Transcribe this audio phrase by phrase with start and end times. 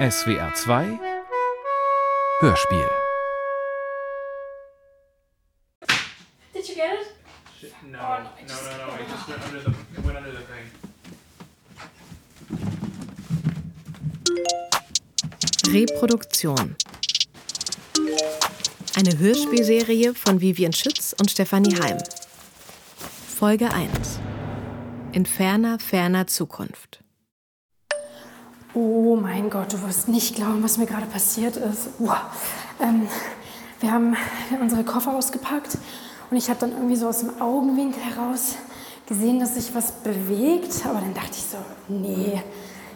[0.00, 0.98] SWR 2
[2.40, 2.88] Hörspiel
[6.54, 7.06] Did you get it?
[7.84, 9.70] No, Oh, no, no, no, no, It just went under the.
[9.70, 10.64] It went under the thing.
[15.70, 16.76] Reproduktion.
[18.96, 21.98] Eine Hörspielserie von Vivian Schütz und Stefanie Heim.
[23.38, 24.18] Folge 1.
[25.12, 27.00] In ferner, ferner Zukunft.
[28.72, 31.88] Oh mein Gott, du wirst nicht glauben, was mir gerade passiert ist.
[32.80, 33.08] Ähm,
[33.80, 34.16] wir haben
[34.60, 35.76] unsere Koffer ausgepackt
[36.30, 38.54] und ich habe dann irgendwie so aus dem Augenwinkel heraus
[39.08, 40.86] gesehen, dass sich was bewegt.
[40.86, 41.56] Aber dann dachte ich so,
[41.88, 42.40] nee,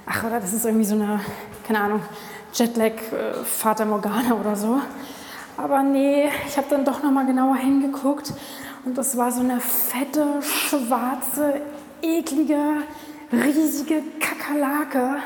[0.07, 1.19] ach oder das ist irgendwie so eine,
[1.67, 2.03] keine Ahnung,
[2.53, 4.81] Jetlag äh, Fata Morgana oder so.
[5.57, 8.33] Aber nee, ich habe dann doch noch mal genauer hingeguckt
[8.85, 11.61] und das war so eine fette, schwarze,
[12.01, 12.85] eklige,
[13.33, 15.17] riesige Kakerlake.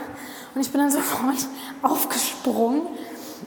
[0.59, 1.37] Und ich bin dann sofort
[1.83, 2.83] aufgesprungen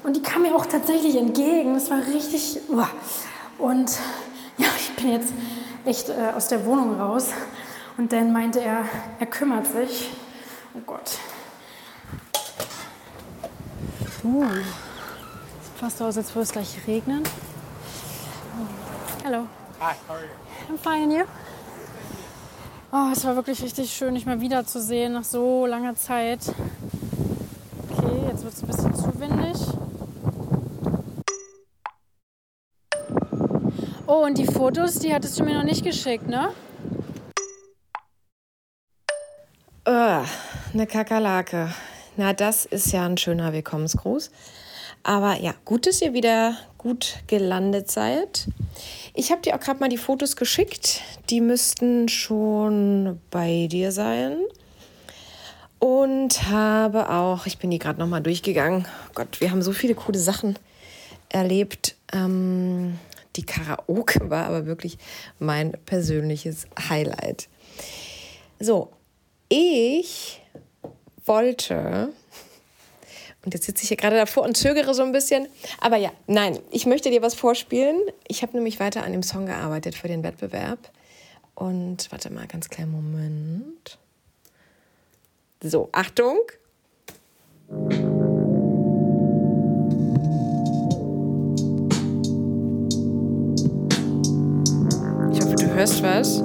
[0.05, 1.73] und die kam mir auch tatsächlich entgegen.
[1.73, 2.61] Das war richtig.
[2.69, 2.87] uah.
[3.57, 3.91] Und
[4.57, 5.33] ja, ich bin jetzt
[5.83, 7.31] echt äh, aus der Wohnung raus.
[7.97, 8.85] Und dann meinte er,
[9.19, 10.09] er kümmert sich.
[10.73, 11.17] Oh Gott.
[14.23, 17.23] Uh, sieht fast so aus, als würde es gleich regnen.
[19.25, 19.47] Hallo.
[19.81, 20.73] Hi, how are you?
[20.73, 21.25] I'm fine, and you?
[22.93, 26.39] Oh, es war wirklich richtig schön, dich mal wiederzusehen nach so langer Zeit.
[28.43, 29.57] Jetzt wird es ein bisschen zu windig.
[34.07, 36.49] Oh, und die Fotos, die hattest du mir noch nicht geschickt, ne?
[39.87, 40.25] Uh,
[40.73, 41.71] eine Kakerlake.
[42.17, 44.31] Na, das ist ja ein schöner Willkommensgruß.
[45.03, 48.47] Aber ja, gut, dass ihr wieder gut gelandet seid.
[49.13, 51.01] Ich habe dir auch gerade mal die Fotos geschickt.
[51.29, 54.37] Die müssten schon bei dir sein.
[55.81, 58.87] Und habe auch, ich bin die gerade noch mal durchgegangen.
[59.15, 60.59] Gott, wir haben so viele coole Sachen
[61.27, 61.95] erlebt.
[62.13, 62.99] Ähm,
[63.35, 64.99] die Karaoke war aber wirklich
[65.39, 67.49] mein persönliches Highlight.
[68.59, 68.91] So,
[69.49, 70.43] ich
[71.25, 72.13] wollte,
[73.43, 75.47] und jetzt sitze ich hier gerade davor und zögere so ein bisschen,
[75.79, 77.99] aber ja, nein, ich möchte dir was vorspielen.
[78.27, 80.91] Ich habe nämlich weiter an dem Song gearbeitet für den Wettbewerb.
[81.55, 83.97] Und warte mal, ganz kleinen Moment.
[85.63, 86.39] So, Achtung.
[95.31, 96.41] Ich hoffe, du hörst was.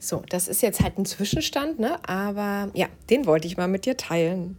[0.00, 1.98] So, das ist jetzt halt ein Zwischenstand, ne?
[2.08, 4.56] Aber ja, den wollte ich mal mit dir teilen.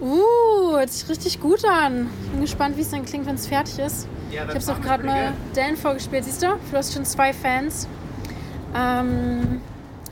[0.00, 2.08] Uh, hört sich richtig gut an.
[2.24, 4.06] Ich bin gespannt, wie es dann klingt, wenn es fertig ist.
[4.30, 5.32] Yeah, Ich habe es auch gerade mal.
[5.54, 6.46] Dan vorgespielt, siehst du?
[6.70, 7.88] Du hast schon zwei Fans.
[8.76, 9.60] Ähm,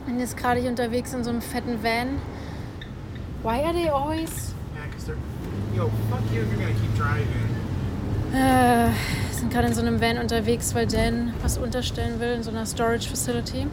[0.05, 2.19] bin jetzt gerade hier unterwegs in so einem fetten Van.
[3.43, 4.29] Why are they always...
[4.75, 5.17] Yeah, because they're.
[5.75, 7.47] Yo, fuck you if you're gonna keep driving.
[8.33, 8.91] Äh,
[9.31, 12.65] sind gerade in so einem Van unterwegs, weil Dan was unterstellen will in so einer
[12.65, 13.67] Storage Facility.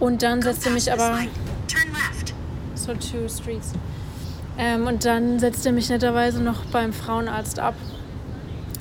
[0.00, 1.18] Und dann setzt er mich aber...
[1.68, 2.32] Turn left.
[2.74, 3.72] So two streets.
[4.58, 7.74] Ähm, und dann setzt er mich netterweise noch beim Frauenarzt ab.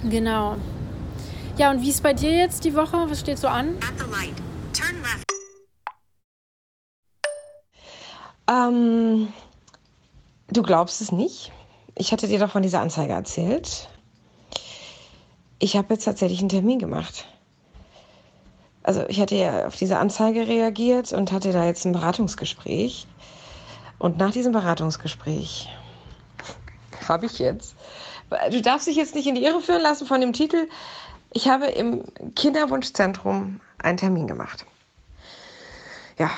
[0.03, 0.55] Genau.
[1.57, 3.09] Ja, und wie ist bei dir jetzt die Woche?
[3.09, 3.75] Was steht so an?
[3.77, 4.35] At the light.
[4.73, 5.25] Turn left.
[8.47, 9.33] Ähm,
[10.49, 11.51] du glaubst es nicht.
[11.95, 13.89] Ich hatte dir doch von dieser Anzeige erzählt.
[15.59, 17.25] Ich habe jetzt tatsächlich einen Termin gemacht.
[18.83, 23.07] Also ich hatte ja auf diese Anzeige reagiert und hatte da jetzt ein Beratungsgespräch.
[23.99, 25.69] Und nach diesem Beratungsgespräch
[27.07, 27.75] habe ich jetzt,
[28.51, 30.67] du darfst dich jetzt nicht in die Irre führen lassen von dem Titel,
[31.31, 32.03] ich habe im
[32.35, 34.65] Kinderwunschzentrum einen Termin gemacht.
[36.17, 36.29] Ja,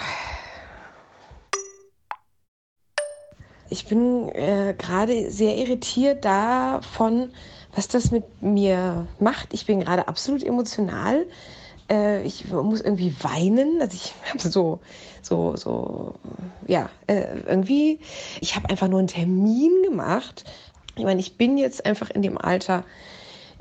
[3.70, 7.32] Ich bin äh, gerade sehr irritiert davon,
[7.76, 9.54] was das mit mir macht.
[9.54, 11.26] Ich bin gerade absolut emotional.
[11.90, 13.82] Äh, ich muss irgendwie weinen.
[13.82, 14.80] Also ich habe so,
[15.22, 16.16] so, so,
[16.68, 18.00] ja, äh, irgendwie.
[18.42, 20.44] Ich habe einfach nur einen Termin gemacht.
[20.96, 22.84] Ich meine, ich bin jetzt einfach in dem Alter,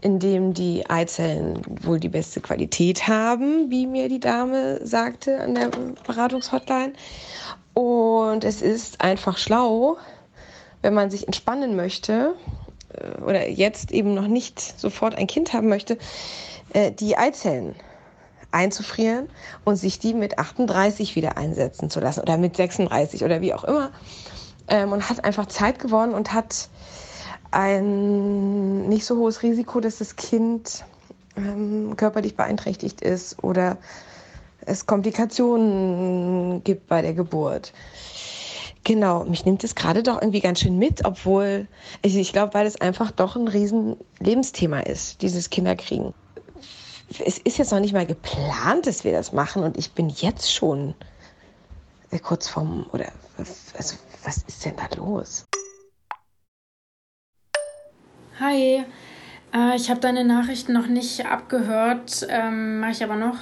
[0.00, 5.54] in dem die Eizellen wohl die beste Qualität haben, wie mir die Dame sagte an
[5.54, 5.70] der
[6.06, 6.92] Beratungshotline.
[7.74, 9.98] Und es ist einfach schlau,
[10.80, 12.34] wenn man sich entspannen möchte
[12.94, 15.98] äh, oder jetzt eben noch nicht sofort ein Kind haben möchte,
[16.72, 17.74] äh, die Eizellen
[18.56, 19.28] einzufrieren
[19.64, 23.64] und sich die mit 38 wieder einsetzen zu lassen oder mit 36 oder wie auch
[23.64, 23.90] immer.
[24.68, 26.68] ähm, und hat einfach Zeit gewonnen und hat
[27.50, 30.84] ein nicht so hohes Risiko, dass das Kind
[31.36, 33.76] ähm, körperlich beeinträchtigt ist oder
[34.62, 37.72] es Komplikationen gibt bei der Geburt.
[38.82, 41.66] Genau, mich nimmt es gerade doch irgendwie ganz schön mit, obwohl
[42.02, 46.14] ich, ich glaube, weil es einfach doch ein riesen Lebensthema ist, dieses Kinderkriegen.
[47.08, 50.52] Es ist jetzt noch nicht mal geplant, dass wir das machen und ich bin jetzt
[50.52, 50.94] schon
[52.10, 53.06] äh, kurz vorm, oder
[53.38, 55.46] also, was ist denn da los?
[58.40, 58.84] Hi,
[59.54, 63.36] äh, ich habe deine Nachrichten noch nicht abgehört, ähm, mache ich aber noch.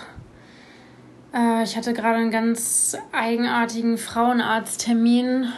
[1.34, 5.49] Äh, ich hatte gerade einen ganz eigenartigen Frauenarzttermin.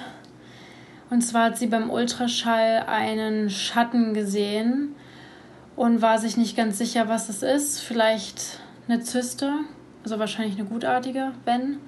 [1.11, 4.94] Und zwar hat sie beim Ultraschall einen Schatten gesehen
[5.76, 7.81] und war sich nicht ganz sicher, was es ist.
[7.81, 9.52] Vielleicht eine Zyste,
[10.02, 11.78] also wahrscheinlich eine gutartige, wenn.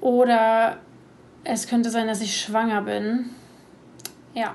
[0.00, 0.78] Oder
[1.42, 3.30] es könnte sein, dass ich schwanger bin.
[4.34, 4.54] Ja.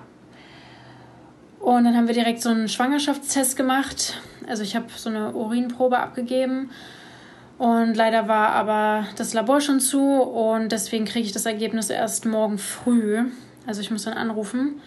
[1.59, 4.21] Und dann haben wir direkt so einen Schwangerschaftstest gemacht.
[4.47, 6.69] Also ich habe so eine Urinprobe abgegeben.
[7.57, 12.25] Und leider war aber das Labor schon zu und deswegen kriege ich das Ergebnis erst
[12.25, 13.25] morgen früh.
[13.67, 14.81] Also ich muss dann anrufen.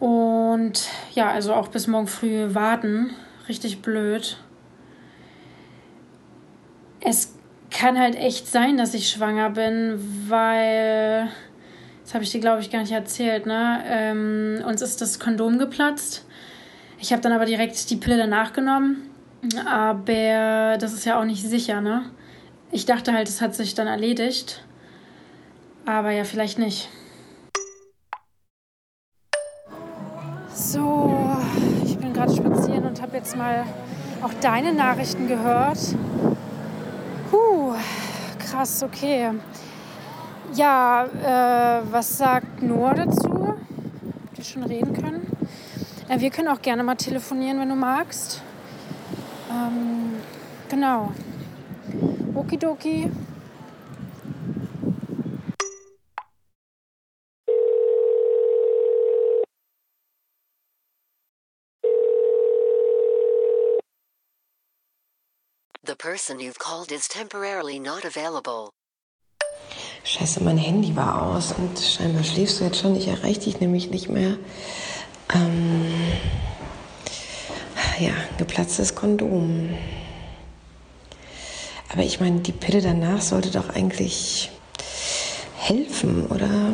[0.00, 3.10] Und ja, also auch bis morgen früh warten.
[3.48, 4.38] Richtig blöd.
[7.00, 7.34] Es
[7.70, 9.98] kann halt echt sein, dass ich schwanger bin,
[10.28, 11.28] weil
[12.04, 13.82] das habe ich dir, glaube ich, gar nicht erzählt, ne?
[13.86, 16.24] Ähm, uns ist das Kondom geplatzt.
[16.98, 19.10] Ich habe dann aber direkt die Pille danach genommen.
[19.66, 22.10] Aber das ist ja auch nicht sicher, ne?
[22.72, 24.64] Ich dachte halt, es hat sich dann erledigt.
[25.84, 26.88] Aber ja, vielleicht nicht.
[30.70, 31.26] So,
[31.82, 33.64] ich bin gerade spazieren und habe jetzt mal
[34.22, 35.78] auch deine Nachrichten gehört.
[37.30, 37.72] Puh,
[38.38, 39.30] krass, okay.
[40.52, 43.48] Ja, äh, was sagt Noah dazu?
[43.48, 45.26] Habt ihr schon reden können?
[46.06, 48.42] Äh, wir können auch gerne mal telefonieren, wenn du magst.
[49.50, 50.16] Ähm,
[50.68, 51.12] genau.
[52.34, 53.10] Okidoki.
[65.88, 68.70] The person you've called is temporarily not available.
[70.04, 72.96] Scheiße, mein Handy war aus und scheinbar schläfst du jetzt schon.
[72.96, 74.38] Ich erreiche dich nämlich nicht mehr.
[75.34, 75.92] Ähm,
[77.98, 79.76] ja, geplatztes Kondom.
[81.92, 84.50] Aber ich meine, die Pille danach sollte doch eigentlich
[85.58, 86.72] helfen, oder?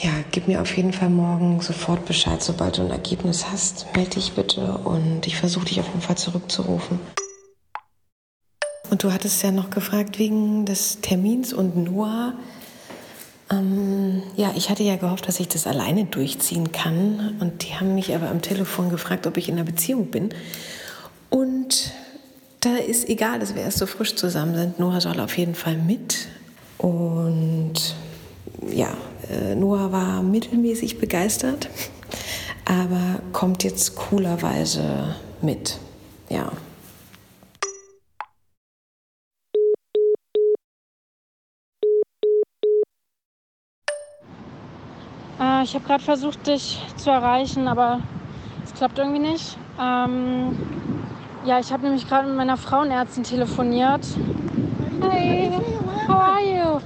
[0.00, 3.94] Ja, gib mir auf jeden Fall morgen sofort Bescheid, sobald du ein Ergebnis hast.
[3.94, 6.98] Melde dich bitte und ich versuche dich auf jeden Fall zurückzurufen.
[8.96, 12.32] Und du hattest ja noch gefragt wegen des Termins und Noah.
[13.50, 17.36] Ähm, ja, ich hatte ja gehofft, dass ich das alleine durchziehen kann.
[17.40, 20.30] Und die haben mich aber am Telefon gefragt, ob ich in einer Beziehung bin.
[21.28, 21.92] Und
[22.60, 24.80] da ist egal, dass wir erst so frisch zusammen sind.
[24.80, 26.28] Noah soll auf jeden Fall mit.
[26.78, 27.74] Und
[28.66, 28.96] ja,
[29.30, 31.68] äh, Noah war mittelmäßig begeistert,
[32.64, 35.76] aber kommt jetzt coolerweise mit.
[36.30, 36.50] Ja.
[45.66, 47.98] Ich habe gerade versucht, dich zu erreichen, aber
[48.64, 49.58] es klappt irgendwie nicht.
[49.80, 50.56] Ähm,
[51.44, 54.06] ja, ich habe nämlich gerade mit meiner Frauenärztin telefoniert.
[55.02, 55.50] Hi,
[56.06, 56.80] how are you?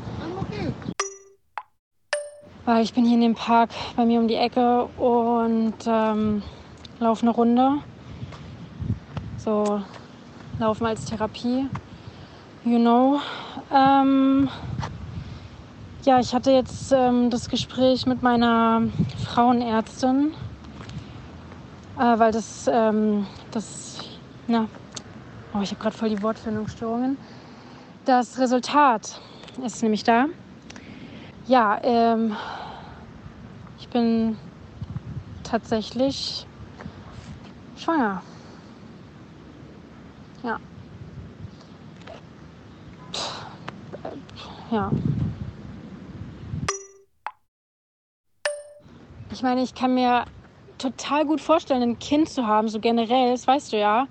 [2.64, 6.42] Weil ich bin hier in dem Park bei mir um die Ecke und ähm,
[7.00, 7.82] laufe eine Runde.
[9.36, 9.82] So,
[10.58, 11.66] laufen als Therapie.
[12.64, 13.20] You know.
[13.74, 14.48] Ähm,
[16.04, 18.82] ja, ich hatte jetzt ähm, das Gespräch mit meiner
[19.26, 20.32] Frauenärztin,
[21.98, 23.98] äh, weil das, ähm, das,
[24.46, 24.66] na,
[25.54, 27.18] oh, ich habe gerade voll die Wortfindungsstörungen.
[28.06, 29.20] Das Resultat
[29.64, 30.26] ist nämlich da.
[31.46, 32.34] Ja, ähm,
[33.78, 34.38] ich bin
[35.42, 36.46] tatsächlich
[37.76, 38.22] schwanger.
[40.42, 40.58] Ja.
[43.12, 43.46] Pff,
[44.04, 44.90] äh, ja.
[49.40, 50.26] Ich meine, ich kann mir
[50.76, 54.06] total gut vorstellen, ein Kind zu haben, so generell, das weißt du ja.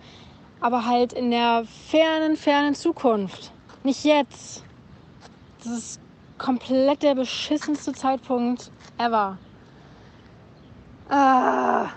[0.59, 3.51] Aber halt in der fernen, fernen Zukunft.
[3.83, 4.63] Nicht jetzt.
[5.63, 6.01] Das ist
[6.39, 9.37] komplett der beschissenste Zeitpunkt ever.
[11.09, 11.89] Ah.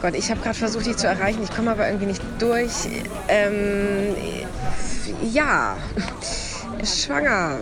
[0.00, 1.42] Gott, ich habe gerade versucht, dich zu erreichen.
[1.42, 2.86] Ich komme aber irgendwie nicht durch.
[3.26, 4.14] Ähm,
[5.32, 5.76] ja,
[6.84, 7.60] schwanger.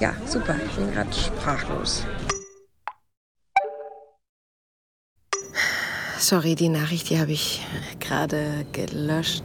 [0.00, 0.56] Ja, super.
[0.66, 2.04] Ich bin gerade sprachlos.
[6.18, 7.66] Sorry, die Nachricht, die habe ich
[8.00, 9.44] gerade gelöscht.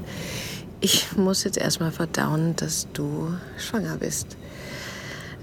[0.79, 4.37] Ich muss jetzt erstmal verdauen, dass du schwanger bist.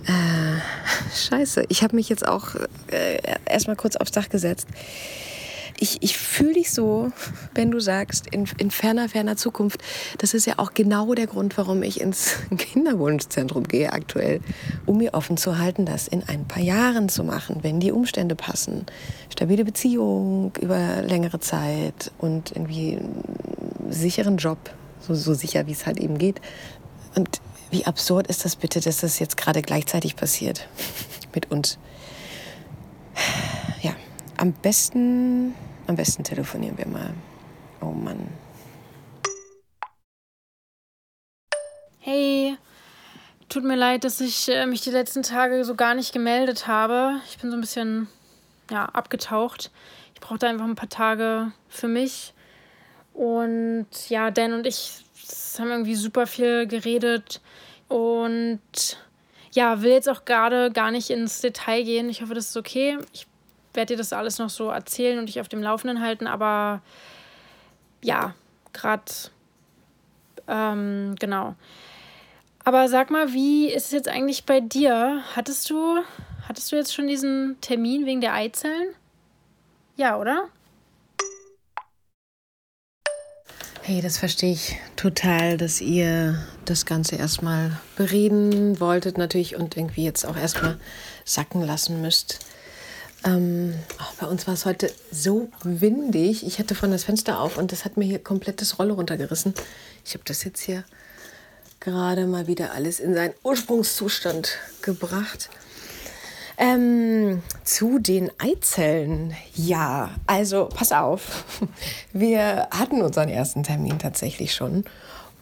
[0.06, 0.60] Äh,
[1.14, 2.54] scheiße, ich habe mich jetzt auch
[2.90, 4.66] äh, erstmal kurz aufs Dach gesetzt.
[5.78, 7.12] Ich, ich fühle dich so,
[7.54, 9.82] wenn du sagst, in, in ferner, ferner Zukunft.
[10.18, 14.40] Das ist ja auch genau der Grund, warum ich ins Kinderwunschzentrum gehe aktuell,
[14.86, 18.34] um mir offen zu halten, das in ein paar Jahren zu machen, wenn die Umstände
[18.34, 18.86] passen.
[19.30, 24.58] Stabile Beziehung über längere Zeit und irgendwie einen sicheren Job,
[25.00, 26.40] so, so sicher, wie es halt eben geht.
[27.14, 27.40] Und
[27.70, 30.68] wie absurd ist das bitte, dass das jetzt gerade gleichzeitig passiert
[31.34, 31.78] mit uns?
[34.38, 35.54] Am besten,
[35.86, 37.14] am besten telefonieren wir mal.
[37.80, 38.28] Oh Mann.
[42.00, 42.58] Hey,
[43.48, 47.20] tut mir leid, dass ich äh, mich die letzten Tage so gar nicht gemeldet habe.
[47.30, 48.08] Ich bin so ein bisschen
[48.70, 49.70] ja, abgetaucht.
[50.14, 52.34] Ich brauchte einfach ein paar Tage für mich.
[53.14, 55.02] Und ja, Dan und ich
[55.58, 57.40] haben irgendwie super viel geredet.
[57.88, 58.60] Und
[59.52, 62.10] ja, will jetzt auch gerade gar nicht ins Detail gehen.
[62.10, 62.98] Ich hoffe, das ist okay.
[63.14, 63.26] Ich
[63.76, 66.26] werde dir das alles noch so erzählen und dich auf dem Laufenden halten.
[66.26, 66.82] Aber
[68.02, 68.34] ja,
[68.72, 69.12] gerade
[70.48, 71.54] ähm, genau.
[72.64, 75.22] Aber sag mal, wie ist es jetzt eigentlich bei dir?
[75.34, 75.98] Hattest du,
[76.48, 78.88] hattest du jetzt schon diesen Termin wegen der Eizellen?
[79.96, 80.48] Ja, oder?
[83.82, 90.04] Hey, das verstehe ich total, dass ihr das Ganze erstmal bereden wolltet natürlich und irgendwie
[90.04, 90.76] jetzt auch erstmal
[91.24, 92.40] sacken lassen müsst.
[93.26, 96.46] Ähm, oh, bei uns war es heute so windig.
[96.46, 99.52] Ich hatte von das Fenster auf und das hat mir hier komplett das Rolle runtergerissen.
[100.04, 100.84] Ich habe das jetzt hier
[101.80, 105.50] gerade mal wieder alles in seinen Ursprungszustand gebracht.
[106.58, 109.36] Ähm, zu den Eizellen.
[109.54, 111.44] Ja, also pass auf.
[112.12, 114.84] Wir hatten unseren ersten Termin tatsächlich schon.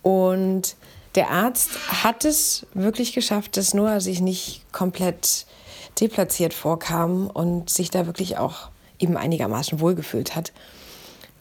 [0.03, 0.75] Und
[1.14, 1.71] der Arzt
[2.03, 5.47] hat es wirklich geschafft, dass Noah sich nicht komplett
[6.00, 10.52] deplatziert vorkam und sich da wirklich auch eben einigermaßen wohlgefühlt hat.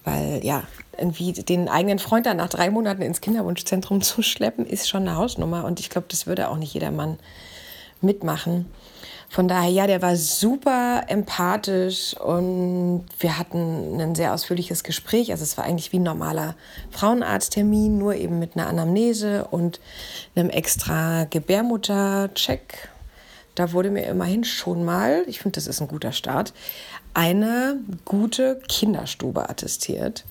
[0.03, 0.63] Weil ja,
[0.97, 5.17] irgendwie den eigenen Freund dann nach drei Monaten ins Kinderwunschzentrum zu schleppen, ist schon eine
[5.17, 5.65] Hausnummer.
[5.65, 7.17] Und ich glaube, das würde auch nicht jedermann
[8.01, 8.65] mitmachen.
[9.29, 15.31] Von daher, ja, der war super empathisch und wir hatten ein sehr ausführliches Gespräch.
[15.31, 16.53] Also es war eigentlich wie ein normaler
[16.91, 19.79] Frauenarzttermin, nur eben mit einer Anamnese und
[20.35, 22.89] einem extra Gebärmuttercheck.
[23.55, 26.53] Da wurde mir immerhin schon mal, ich finde, das ist ein guter Start,
[27.13, 30.25] eine gute Kinderstube attestiert.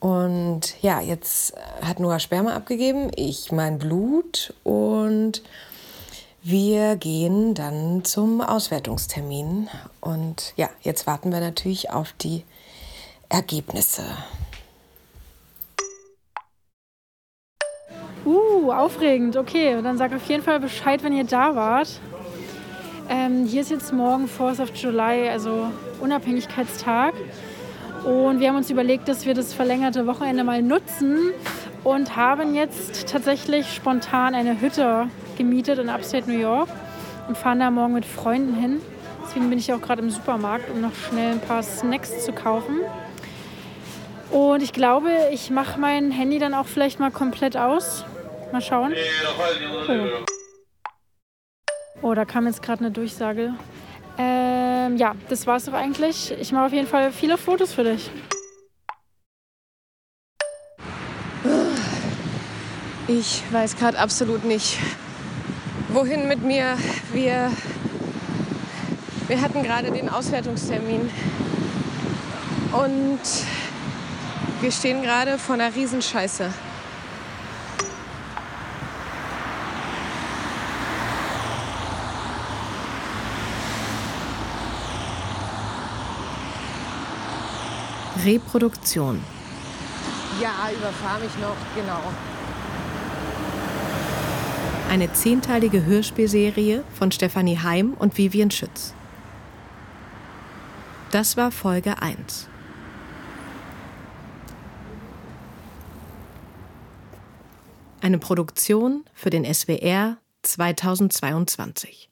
[0.00, 5.42] Und ja, jetzt hat Noah Sperma abgegeben, ich mein Blut und
[6.42, 9.68] wir gehen dann zum Auswertungstermin.
[10.00, 12.44] Und ja, jetzt warten wir natürlich auf die
[13.28, 14.04] Ergebnisse.
[18.24, 19.36] Uh, aufregend.
[19.36, 22.00] Okay, dann sag auf jeden Fall Bescheid, wenn ihr da wart.
[23.08, 25.70] Ähm, hier ist jetzt morgen 4th of July, also
[26.00, 27.14] Unabhängigkeitstag.
[28.04, 31.32] Und wir haben uns überlegt, dass wir das verlängerte Wochenende mal nutzen
[31.84, 36.68] und haben jetzt tatsächlich spontan eine Hütte gemietet in Upstate New York
[37.28, 38.80] und fahren da morgen mit Freunden hin.
[39.24, 42.80] Deswegen bin ich auch gerade im Supermarkt, um noch schnell ein paar Snacks zu kaufen.
[44.30, 48.04] Und ich glaube, ich mache mein Handy dann auch vielleicht mal komplett aus.
[48.52, 48.94] Mal schauen.
[49.88, 50.25] Oh,
[52.02, 53.54] oh da kam jetzt gerade eine Durchsage.
[54.18, 56.32] Ähm, ja, das war's doch eigentlich.
[56.40, 58.10] Ich mache auf jeden Fall viele Fotos für dich.
[63.08, 64.78] Ich weiß gerade absolut nicht,
[65.90, 66.76] wohin mit mir.
[67.12, 67.52] Wir,
[69.28, 71.08] wir hatten gerade den Auswertungstermin
[72.72, 73.20] und
[74.60, 76.50] wir stehen gerade vor einer Riesenscheiße.
[88.24, 89.22] Reproduktion.
[90.40, 92.00] Ja, überfahr mich noch, genau.
[94.90, 98.94] Eine zehnteilige Hörspielserie von Stefanie Heim und Vivian Schütz.
[101.10, 102.48] Das war Folge 1.
[108.00, 112.08] Eine Produktion für den SWR 2022.